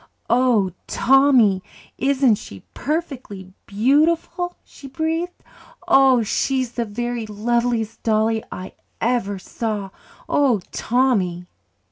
[0.31, 1.61] "Oh, Tommy,
[1.99, 5.43] isn't she perfectly beautiful?" she breathed.
[5.87, 9.91] "Oh, she's the very loveliest dolly I ever saw.
[10.27, 11.45] Oh, Tommy!"